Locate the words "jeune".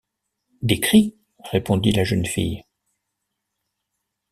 2.03-2.25